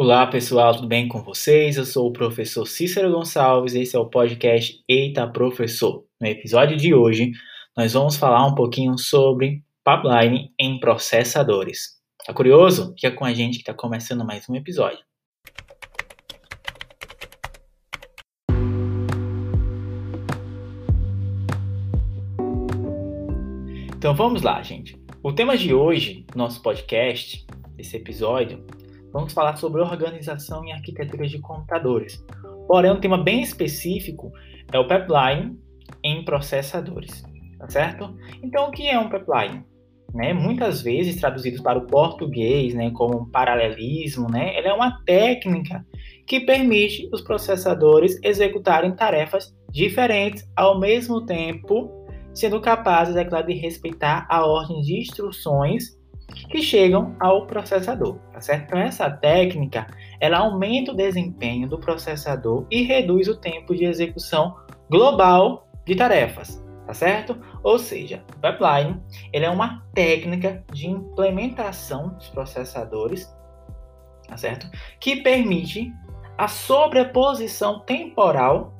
[0.00, 1.76] Olá pessoal, tudo bem com vocês?
[1.76, 6.04] Eu sou o professor Cícero Gonçalves e esse é o podcast Eita Professor.
[6.20, 7.32] No episódio de hoje,
[7.76, 11.98] nós vamos falar um pouquinho sobre pipeline em processadores.
[12.24, 12.94] Tá curioso?
[12.94, 15.00] Fica com a gente que está começando mais um episódio.
[23.96, 24.96] Então vamos lá, gente.
[25.24, 27.44] O tema de hoje, nosso podcast,
[27.76, 28.64] esse episódio,
[29.18, 32.24] vamos falar sobre organização e arquitetura de computadores.
[32.68, 34.30] Porém, um tema bem específico
[34.72, 35.58] é o pipeline
[36.04, 37.24] em processadores,
[37.58, 38.16] tá certo?
[38.42, 39.64] Então, o que é um pipeline?
[40.14, 45.84] Né, muitas vezes traduzido para o português, né, como paralelismo, né, ele é uma técnica
[46.26, 51.90] que permite os processadores executarem tarefas diferentes ao mesmo tempo,
[52.32, 55.97] sendo capazes, é claro, de respeitar a ordem de instruções
[56.50, 58.64] que chegam ao processador, tá certo?
[58.66, 59.86] Então essa técnica,
[60.20, 64.56] ela aumenta o desempenho do processador e reduz o tempo de execução
[64.90, 67.38] global de tarefas, tá certo?
[67.62, 69.00] Ou seja, o pipeline,
[69.32, 73.34] ele é uma técnica de implementação dos processadores,
[74.26, 74.70] tá certo?
[75.00, 75.92] Que permite
[76.36, 78.72] a sobreposição temporal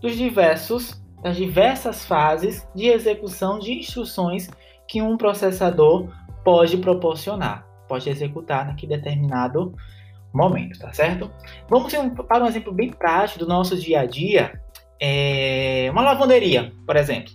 [0.00, 4.48] dos diversos das diversas fases de execução de instruções
[4.86, 6.08] que um processador
[6.48, 9.74] pode proporcionar, pode executar naquele determinado
[10.32, 11.30] momento, tá certo?
[11.68, 11.92] Vamos
[12.26, 14.58] para um exemplo bem prático do nosso dia a dia,
[14.98, 17.34] é uma lavanderia, por exemplo.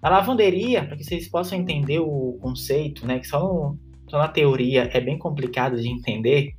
[0.00, 4.28] Na lavanderia, para que vocês possam entender o conceito, né, que só, no, só na
[4.28, 6.54] teoria é bem complicado de entender,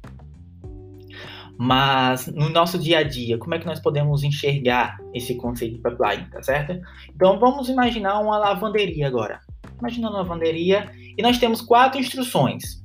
[1.58, 5.82] mas no nosso dia a dia, como é que nós podemos enxergar esse conceito de
[5.82, 6.78] pipeline, tá certo?
[7.16, 9.40] Então vamos imaginar uma lavanderia agora.
[9.80, 12.84] Imagina uma lavanderia e nós temos quatro instruções.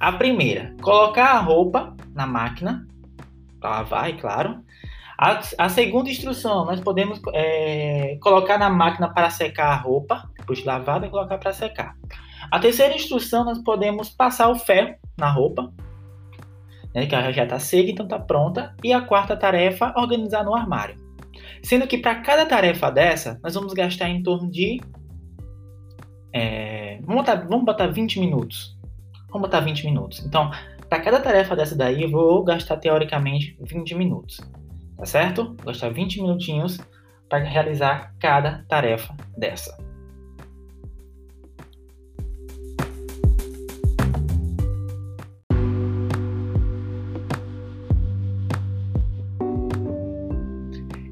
[0.00, 2.86] A primeira, colocar a roupa na máquina
[3.60, 4.62] para lavar, é claro.
[5.18, 10.60] A, a, segunda instrução, nós podemos é, colocar na máquina para secar a roupa, depois
[10.60, 11.96] de lavada, colocar para secar.
[12.50, 15.72] A terceira instrução, nós podemos passar o ferro na roupa,
[16.94, 18.74] né, que ela já está seca, então está pronta.
[18.82, 20.96] E a quarta tarefa, organizar no armário.
[21.62, 24.80] Sendo que para cada tarefa dessa, nós vamos gastar em torno de
[26.38, 28.76] é, vamos, botar, vamos botar 20 minutos.
[29.28, 30.24] Vamos botar 20 minutos.
[30.24, 30.50] Então,
[30.88, 34.40] para cada tarefa dessa daí, eu vou gastar teoricamente 20 minutos.
[34.96, 35.44] Tá certo?
[35.44, 36.78] Vou gastar 20 minutinhos
[37.28, 39.76] para realizar cada tarefa dessa.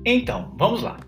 [0.05, 1.06] Então, vamos lá.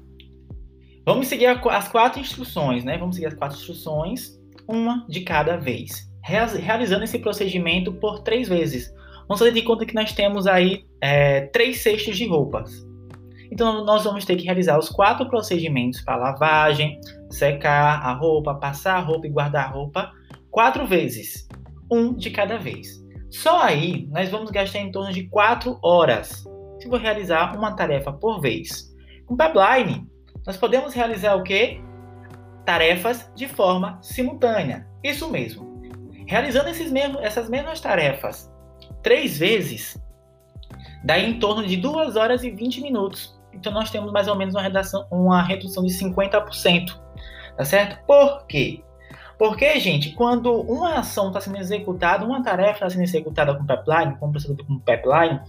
[1.09, 2.99] Vamos seguir as quatro instruções, né?
[2.99, 4.39] Vamos seguir as quatro instruções,
[4.69, 6.07] uma de cada vez.
[6.23, 8.93] Realizando esse procedimento por três vezes.
[9.21, 12.87] Vamos fazer de conta que nós temos aí é, três cestos de roupas.
[13.51, 18.97] Então, nós vamos ter que realizar os quatro procedimentos para lavagem, secar a roupa, passar
[18.97, 20.13] a roupa e guardar a roupa
[20.51, 21.49] quatro vezes.
[21.91, 23.03] Um de cada vez.
[23.31, 26.45] Só aí, nós vamos gastar em torno de quatro horas
[26.79, 28.95] se for realizar uma tarefa por vez.
[29.25, 30.07] Com pipeline,
[30.49, 31.79] nós podemos realizar o quê?
[32.65, 34.89] Tarefas de forma simultânea.
[35.05, 35.79] Isso mesmo.
[36.27, 38.51] Realizando esses mesmos, essas mesmas tarefas
[39.03, 40.03] três vezes,
[41.05, 43.39] dá em torno de 2 horas e 20 minutos.
[43.53, 46.99] Então nós temos mais ou menos uma, redação, uma redução de 50%.
[47.55, 48.03] Tá certo?
[48.07, 48.83] Por quê?
[49.39, 54.17] Porque, gente, quando uma ação está sendo executada, uma tarefa está sendo executada com pipeline,
[54.17, 55.41] com procedimento com pipeline,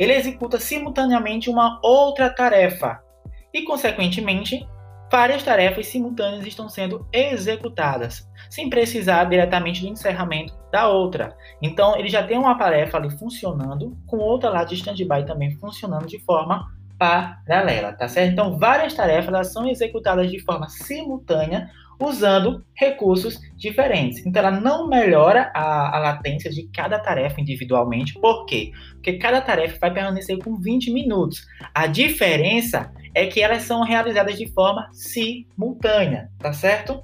[0.00, 3.06] ele executa simultaneamente uma outra tarefa
[3.52, 4.66] e, consequentemente,
[5.10, 11.36] várias tarefas simultâneas estão sendo executadas, sem precisar diretamente do encerramento da outra.
[11.62, 16.06] Então, ele já tem uma tarefa ali funcionando, com outra lá de stand-by também funcionando
[16.06, 16.66] de forma
[16.98, 18.32] paralela, tá certo?
[18.32, 21.70] Então, várias tarefas elas são executadas de forma simultânea,
[22.00, 24.24] usando recursos diferentes.
[24.24, 28.14] Então, ela não melhora a, a, latência de cada tarefa individualmente.
[28.14, 28.70] Por quê?
[28.92, 31.44] Porque cada tarefa vai permanecer com 20 minutos.
[31.74, 37.02] A diferença é que elas são realizadas de forma simultânea, tá certo?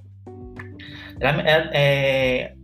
[1.21, 2.55] É, é,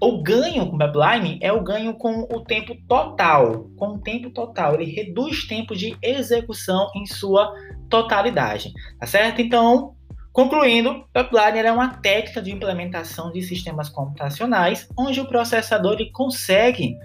[0.00, 3.68] o ganho com o pipeline é o ganho com o tempo total.
[3.76, 7.52] Com o tempo total, ele reduz tempo de execução em sua
[7.88, 9.40] totalidade, tá certo?
[9.40, 9.94] Então,
[10.32, 16.96] Concluindo, pipeline é uma técnica de implementação de sistemas computacionais onde o processador ele consegue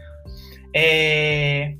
[0.75, 1.75] é,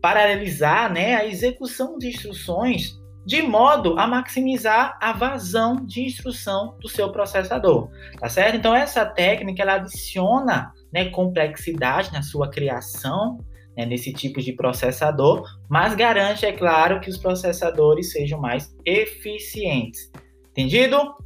[0.00, 6.88] paralelizar né, a execução de instruções de modo a maximizar a vazão de instrução do
[6.88, 8.56] seu processador, tá certo?
[8.56, 13.38] Então essa técnica ela adiciona né, complexidade na sua criação,
[13.76, 20.10] né, nesse tipo de processador, mas garante, é claro, que os processadores sejam mais eficientes.
[20.52, 21.16] Entendido?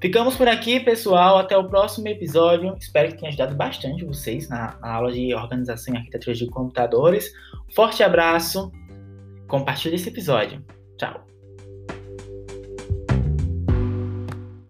[0.00, 1.38] Ficamos por aqui, pessoal.
[1.38, 2.76] Até o próximo episódio.
[2.78, 7.32] Espero que tenha ajudado bastante vocês na, na aula de organização e arquitetura de computadores.
[7.74, 8.70] Forte abraço.
[9.48, 10.62] Compartilhe esse episódio.
[10.98, 11.24] Tchau.